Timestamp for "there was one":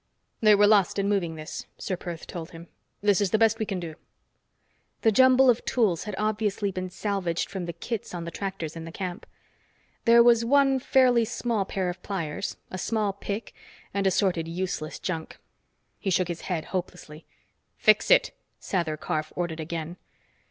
10.05-10.79